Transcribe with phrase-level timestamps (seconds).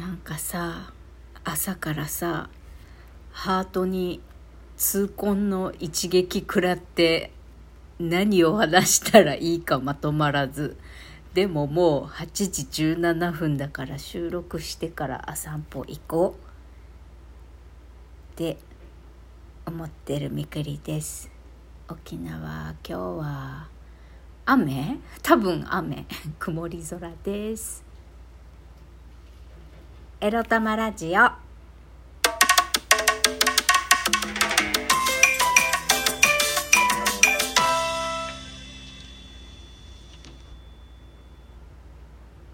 [0.00, 0.94] なんかさ
[1.44, 2.48] 朝からさ
[3.32, 4.22] ハートに
[4.78, 7.32] 痛恨の一撃食らって
[7.98, 10.78] 何を話したらいいかまとまらず。
[11.34, 16.40] でももう8時17分だから収録してから散歩行こう。
[18.32, 18.56] って
[19.66, 21.30] 思ってるみくりです。
[21.90, 23.68] 沖縄今日は
[24.46, 24.98] 雨？
[25.22, 26.06] 多分雨。
[26.38, 27.89] 曇り空です。
[30.22, 31.30] エロ玉ラジオ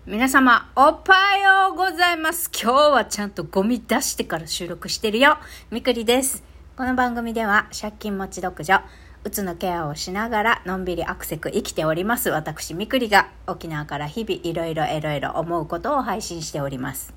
[0.06, 2.52] 皆様、おはようございます。
[2.54, 5.36] 今日はちゃんとゴミ出してから収録してるよ。
[5.72, 6.44] みくりです。
[6.76, 8.84] この番組では、借金持ち独女、
[9.24, 12.30] うつのケアをしながら、のんびりアクセク生きております。
[12.30, 17.15] 私、みくりが、沖縄から日々いろいろいろいろ思うことを配信しております。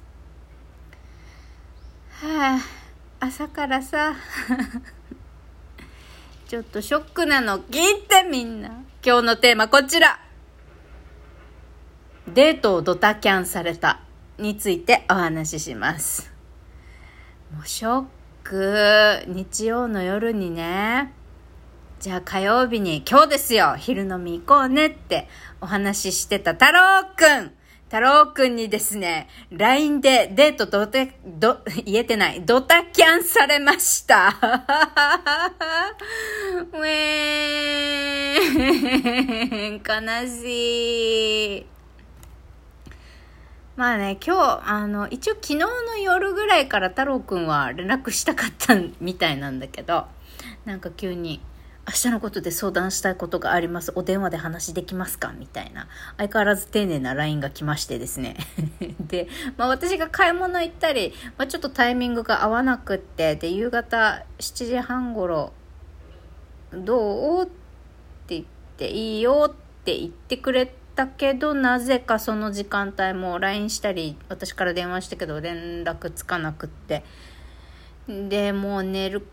[2.22, 2.60] は
[3.22, 4.14] あ、朝からさ、
[6.50, 8.72] ちょっとショックなの聞いてみんな。
[9.02, 10.20] 今日のテーマこちら。
[12.28, 14.02] デートをドタキャンされた
[14.38, 16.34] についてお話しします。
[17.54, 18.06] もうショッ
[18.44, 19.24] ク。
[19.28, 21.14] 日曜の夜にね、
[22.02, 25.30] じゃあ火曜日に今日ですよ、昼飲み行こうねって
[25.62, 27.54] お話ししてた太郎くん。
[27.90, 34.28] 太郎くんにですね、LINE でデートドタ、ど、 言えてない、ドタキャンされました。
[36.72, 41.66] ウェーン、 悲しい。
[43.76, 50.06] まあね、今日、あの、一応昨日の夜ぐらいから太郎くんは連絡したかったみたいなんだけど、
[50.64, 51.42] なんか急に、
[51.88, 53.92] 明日のことで相談したいことがあります。
[53.96, 55.34] お電話で話できますか？
[55.38, 55.88] みたいな。
[56.18, 58.38] 相変わらず丁寧な LINE が来ましてですね。
[59.02, 59.28] で、
[59.58, 65.52] まあ私が買い物行ったり、まあちょっとタイミングが合わなくって、で、夕方7時半頃、
[66.72, 67.44] どう？
[67.44, 68.46] って言っ
[68.78, 77.06] て、いいよって言ってくれたけどなぜかその時間帯も LINE したり私から電話したけど連絡つかなくって
[78.08, 79.26] でもう寝る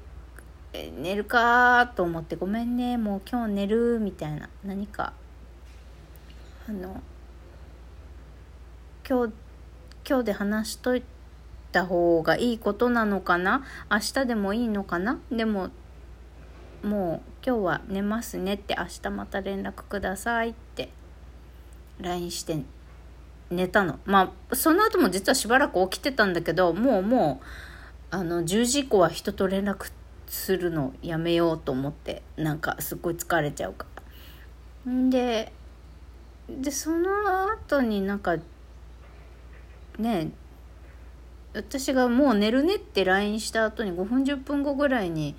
[0.97, 2.97] 寝るかと思ってごめんね。
[2.97, 4.49] もう今日寝るみたいな。
[4.65, 5.13] 何か。
[6.69, 7.01] あの
[9.09, 9.33] 今日
[10.09, 11.03] 今日で話しとい
[11.73, 13.65] た方がいいことなのかな？
[13.91, 15.19] 明日でもいいのかな？
[15.31, 15.71] でも
[16.83, 20.91] もう今日は寝ますねって明日また連絡くださいって。
[21.99, 22.63] LINE して
[23.51, 23.99] 寝たの。
[24.05, 27.47] まあその後も実はしばらく起きてたんだけどもうもう
[28.11, 29.93] あの10時以降は人と連絡
[30.27, 33.87] するのやめようと思ってなんかすっごい疲れちゃうか
[34.87, 35.11] ら。
[35.11, 35.53] で
[36.49, 38.37] でその後になんか
[39.99, 40.31] ね
[41.55, 45.35] 私がもう寝るねって LINE した後に5分10分後ぐらいに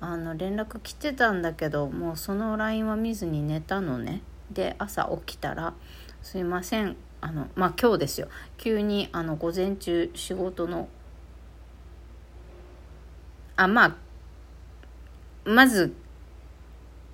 [0.00, 4.22] あの連絡来てたんだけどもうその LINE は見ずに寝たのね。
[4.50, 5.74] で朝起きたら
[6.22, 8.28] 「すいませんあのまあ今日ですよ。
[8.56, 10.88] 急にあの午前中仕事の
[13.56, 13.96] あまあ
[15.44, 15.94] まず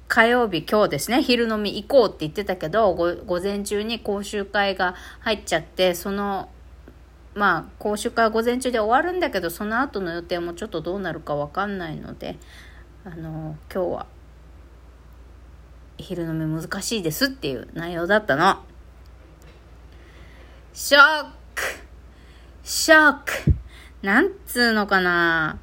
[0.08, 6.48] 火曜日今日ですね昼飲み行こうって言ってたけど午前中に講習会が入っちゃってその
[7.34, 12.36] まあ講習会は午前中で終わるんだけどその後の予定もちょっとどうなるか分かんないので
[13.04, 14.06] あの今日は
[15.98, 18.58] 昼飲み難しいですっていう内容だったの。
[20.74, 21.62] ショック！
[22.62, 23.32] ショック！
[24.02, 25.58] なんつうのかな。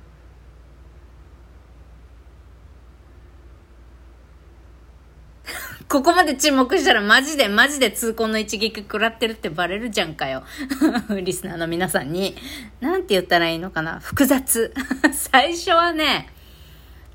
[5.94, 10.42] ここまで注目したらマジでマジで痛恨の一撃食らってるってバレるじゃんかよ。
[11.24, 12.36] リスナーの皆さんに。
[12.81, 14.00] なんて言ったらいいのかな？
[14.00, 14.74] 複雑。
[15.14, 16.31] 最初はね、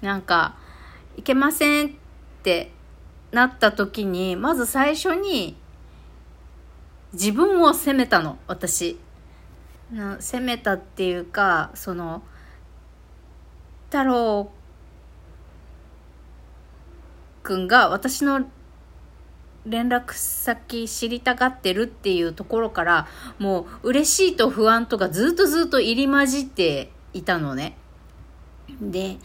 [0.00, 0.54] なんか、
[1.16, 1.90] いけませんっ
[2.44, 2.70] て
[3.32, 5.56] なった時にまず最初に
[7.14, 8.96] 自分を責めたの私
[10.20, 12.22] 責めたっていうかその
[13.86, 14.52] 太郎
[17.42, 18.48] くんが私の
[19.68, 23.06] 連絡先知りたがってるっていうところから
[23.38, 27.76] もう嬉しいと不安とかずっとずっと入り混じっていたのね。
[28.80, 29.16] で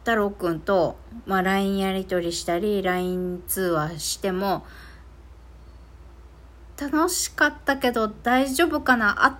[0.00, 0.96] 太郎くんと、
[1.26, 4.64] まあ、LINE やり取りしたり LINE 通話しても
[6.80, 9.26] 楽しかったけど大丈夫かな？
[9.26, 9.38] あ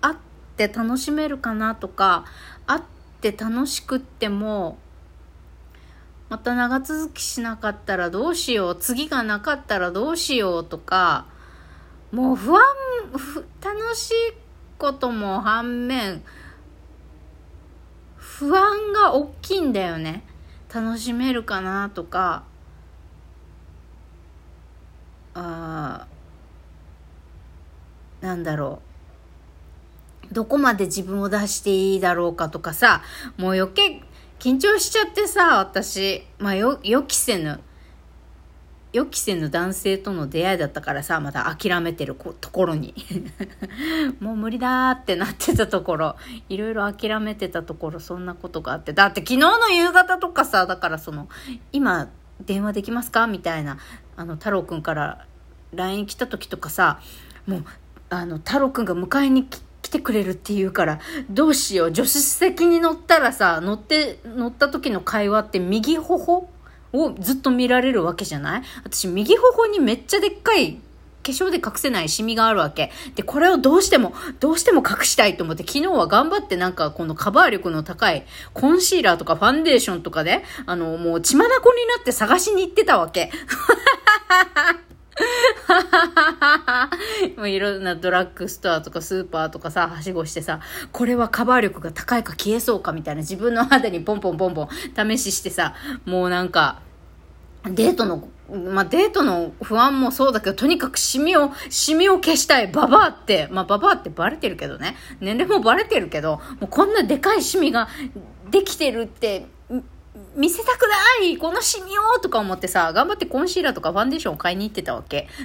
[0.00, 0.16] 会っ
[0.56, 1.74] て楽しめるかな？
[1.76, 2.24] とか
[2.66, 2.80] 会っ
[3.20, 4.78] て楽しくっても
[6.28, 8.76] また長続きしなかったらどうしよう。
[8.76, 11.26] 次がなかったらどうしようとか
[12.12, 12.62] もう不安
[13.62, 14.14] 楽しい
[14.76, 16.22] ことも反面
[18.16, 20.22] 不安が大きいんだよね。
[20.72, 22.44] 楽しめるかなとか。
[25.34, 26.06] あ
[28.20, 28.82] なんだろ
[30.30, 30.34] う。
[30.34, 33.02] どこまで自分を出していいだろうかとかさ
[33.38, 34.02] もう余計
[34.38, 36.24] 緊張しちゃってさ私。
[36.38, 37.60] まあよ予期せぬ。
[38.92, 42.94] 予期せぬ男性との出会いだったからさ、まだ諦めてるところに。
[44.20, 46.16] もう無理だーってなってたところ、
[46.48, 48.92] いろいろ諦めてたところ、そんなことがあって。
[48.92, 51.28] だって昨日の夕方とかさ、だからその、
[51.72, 52.08] 今、
[52.40, 53.26] 電話できますか？
[53.26, 53.78] みたいな、
[54.16, 55.26] あの、太郎くんから
[55.74, 57.00] LINE 来た時とかさ、
[57.46, 57.64] もう、
[58.10, 61.00] あの、太郎くんが迎えに来来てくれるって言うから、
[61.30, 61.88] どうしよう。
[61.88, 66.50] 助手席に乗ったらさ、乗って、乗った時の会話って右頬
[66.92, 68.62] をずっと見られるわけじゃない？
[68.84, 72.92] 私、右頬にめっちゃでっかい化粧で隠せないシミがあるわけ。
[73.14, 81.56] で、これをどうしても、どうしても隠したいと思って、昨日は頑張ってなんかこのカバー力の高いコンシーラーとかファンデーションとかで、あの、もう血眼にな
[82.00, 83.30] って探しに行ってたわけ。
[87.36, 90.60] もういろんなドラッグストアとかスーパーとかさ、はしごしてさ、
[90.92, 94.68] これはカバー力が高いか消えそうかみたいな自分の肌にポンポンポンポン
[95.18, 95.74] 試ししてさ、
[96.04, 96.80] もうなんか、
[97.64, 98.28] デートの、
[98.72, 102.68] まあ、デートの不安もそうだけど、とにかくシミを、シミを消したい。
[102.68, 104.96] ババアって、まあ、ババアってバレてるけどね。
[105.20, 107.88] 年齢もバレてるけど、もうこんなでかいシミが
[108.50, 109.46] できてるって、
[110.34, 110.82] 見せたく
[111.20, 115.28] ないこのシミをとか思ってさ、頑張ってコンシーラーとかファンデーションを買いに行ってたわけ。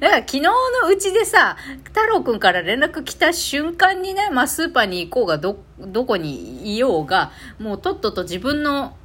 [0.00, 0.50] だから昨日の
[0.90, 8.96] うちでさ、太郎くんから連絡来た瞬間にね、まあスーパーに行こうが、ど、どこにいようが、もうとっとと自分の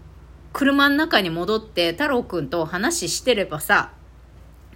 [0.53, 3.91] 車の中に戻って太郎くんと話してればさ、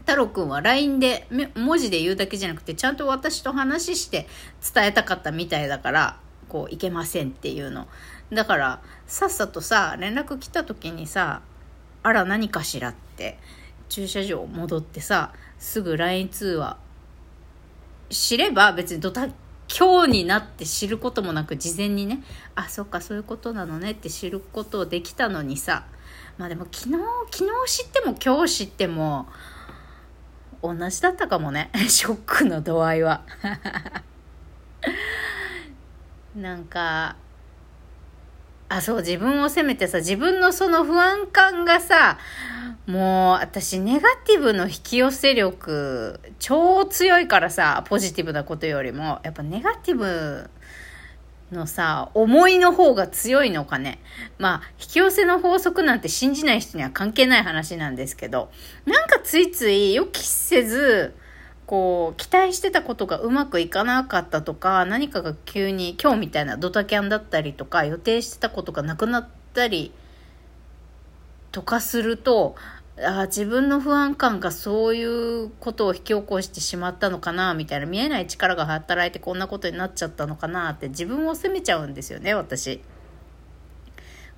[0.08, 4.26] 太郎くんは LINE で文字で言うだけじゃなくてちゃんと私と話して
[4.74, 7.88] 伝えたかったみたいだからこういけませんっていうの
[8.32, 11.42] だからさっさとさ連絡来た時にさ
[12.04, 13.38] あら何かしらって
[13.90, 16.78] 駐車場戻ってさすぐ LINE 通話
[18.10, 19.30] 知れば別にドタ
[19.70, 22.24] 今日になって知ることもなく事前にね
[22.56, 25.86] あそっかそういうことなのねって知ることできたのにさ
[26.38, 26.96] まあでも昨日
[27.32, 29.28] 昨日知っても今日知っても
[30.64, 33.24] 同じだったかもね ショックの度合いは。
[36.36, 37.16] なんか
[38.70, 42.18] あそう自分を責めてさ自分のその不安感がさ
[42.86, 50.50] もう私ネガティブの引き寄せ力超強いからさポジティブなことよりもやっぱネガティブ
[51.52, 54.00] のさ思いの方が強いのかね。
[54.38, 58.50] まあ引き寄せの法則なんて信じない人には関係ない話なんですけど
[58.86, 61.16] なんかついつい予期せず
[61.68, 69.92] こう期待してたことがうまくいかなかったとか何かが急に今日みたいなドタキャンだったりとか予定してたことがなくなったり
[71.52, 72.56] とかすると
[73.04, 82.82] あ自分の不安感がそういうことを引き起こしてしまったのかなみたいな見えない力が働いてこんなことになっちゃったのかなって自分を責めちゃうんですよね私。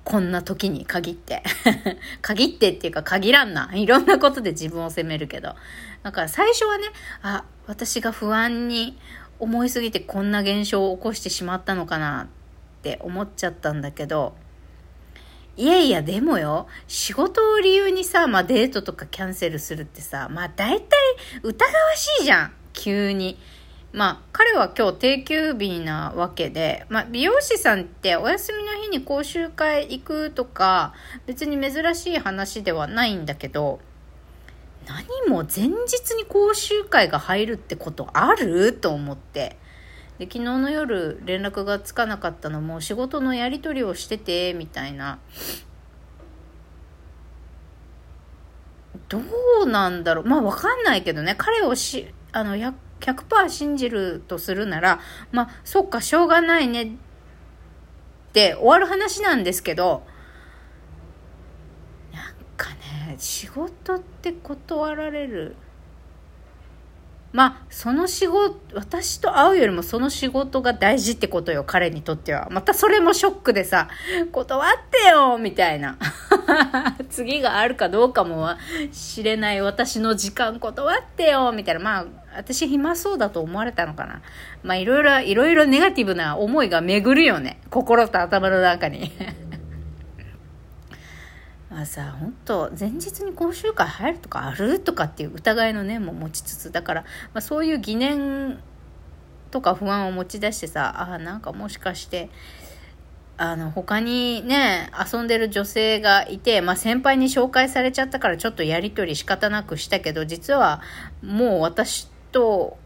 [0.04, 1.42] こんな時に限って。
[2.22, 3.70] 限ってっていうか限らんな。
[3.74, 5.54] いろんなことで自分を責めるけど。
[6.02, 6.84] だから最初はね、
[7.22, 8.98] あ、私が不安に
[9.38, 12.26] 思いすぎてこんな現象を起こしてしまったのかなっ
[12.82, 14.34] て思っちゃったんだけど、
[15.56, 20.98] いやいや、でもよ、仕事を理由にさ、まあデートとかキャンセルするってさ、まあ大体
[21.42, 23.38] 疑わしいじゃん、急に。
[23.92, 30.94] まあ彼は今日定休日なわけで、まあ美容師さんってお休みの日に講習会行くとか、
[31.26, 33.80] 別に珍しい話ではないんだけど、
[34.86, 38.72] 何も前日に講習会が入るってことある？
[38.72, 39.56] と思って。
[40.18, 45.18] で昨日の夜連絡がつかなかったのも仕事のやり取りをしててみたいな。
[49.08, 49.20] ど
[49.64, 50.24] うなんだろう？
[50.26, 51.34] まあわかんないけどね。
[51.36, 52.56] 彼をしあの
[53.00, 55.00] 100%信じるとするなら
[55.32, 56.88] まあそっかしょうがないねっ
[58.32, 60.04] て終わる話なんですけど
[62.12, 65.56] なんかね仕事って断られる。
[67.32, 72.48] まあ、その仕事、私と会うよりもその仕事が大事ってことよ、彼にとっては。
[72.50, 73.88] またそれもショックでさ、
[74.32, 75.96] 断ってよみたいな。
[77.08, 78.48] 次があるかどうかも
[78.90, 81.80] 知れない私の時間断ってよみたいな。
[81.80, 82.04] まあ、
[82.36, 84.22] 私暇そうだと思われたのかな。
[84.62, 87.60] まあ、いろいろ、いろいろネガティブな思いが巡るよね。
[87.70, 89.12] 心と頭の中に。
[91.70, 98.58] まあさ本当前日に講習会入るとかあるとかっていう疑いの念も持ちつつだから、まあ、そういう疑念
[99.52, 102.28] とか不安を持ち出してさああなんかもしかして
[103.36, 110.82] あの他にね遊んでる女性がいて、まあ、先輩に紹介されちゃったからちょっとやり取り仕方なくしたけど実は
[111.22, 112.78] もう私と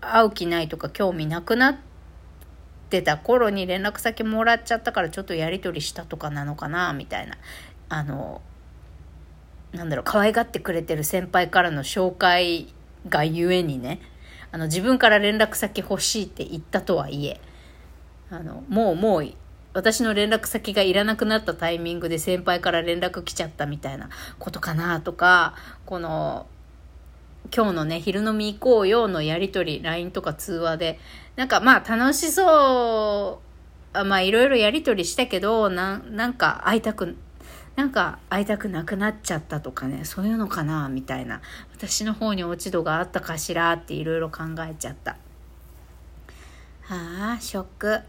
[0.00, 1.76] 会う気ないとか興味なくなっ
[2.90, 7.36] てた頃に連絡先もらっちゃったからちょっとやり取りしたとかなのかなみたいな。
[7.88, 8.40] あの
[9.72, 12.72] なんだろう可愛がってくれてる先輩からの紹介
[13.08, 14.00] がゆえにね。
[14.50, 17.40] あの自分から連絡先欲しいって言ったとはいえ
[18.30, 19.32] あのもうもう
[19.72, 25.54] 私の連絡先がいらなくなったタイミングで先輩から連絡来ちゃったみたいなことかなとか
[25.86, 26.46] この
[27.54, 30.98] 今日のね昼飲み行こうよのやり取り LINE とか通話で
[31.36, 33.98] なんかまあ楽しそう。
[33.98, 37.16] あまあいろいろやり取りしたけどななんか会いたく
[37.76, 41.40] なんか会いたくなくなっちゃったとかねそういうのかなみたいな。
[41.74, 45.16] 私の方に落ち度があったかしらっていろいろ考えちゃった。
[46.82, 48.00] はあショック。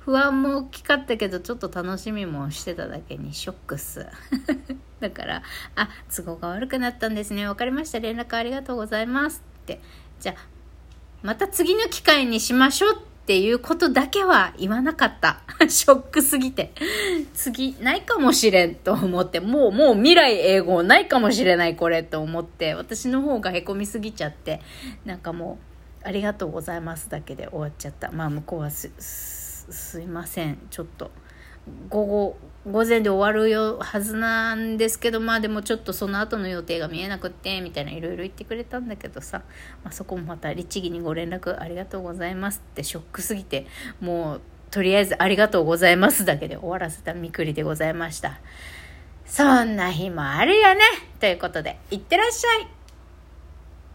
[0.00, 4.06] 不安も大きかったけどちょっと楽しみもしてただけにショックっす。
[5.00, 5.42] だから
[5.76, 7.46] あ都合が悪くなったんですね。
[7.46, 8.00] 分かりました。
[8.00, 9.80] 連絡ありがとうございますって。
[10.20, 10.54] じゃあ
[11.22, 15.40] また次の機会にしましょうっていうことだけは言わなかった。
[15.66, 16.72] ショックすぎて。
[17.32, 24.60] 次、ないかもしれんと思って、もう、もう未来英語ないかもしれないこれと思って、私の方がへこみすぎちゃって、
[25.06, 25.58] なんかも
[26.04, 28.12] う、ありがとうございますだけで終わっちゃった。
[28.12, 28.90] まあ向こうはす、
[29.70, 30.58] すいません。
[30.70, 31.10] ちょっと、
[31.88, 39.42] 午後、午前で終わるよはずなんですけどまあでもちょっとその後の予定が見えなくってみたいないろいろ言ってくれたんだけどさ、
[39.82, 43.66] まあ、そこもまた律儀にご連絡ありがとうございますってショックすぎて
[44.00, 44.40] もう
[44.70, 48.40] とりあえずありがとうございますだけで終わらせたみくりでございました。
[49.26, 50.80] そんな日もあるよね！
[51.20, 52.73] ということでいってらっしゃい！